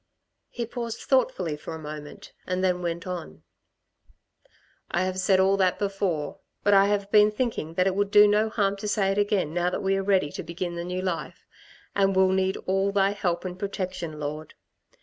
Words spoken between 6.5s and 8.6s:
but I have been thinking that it would do no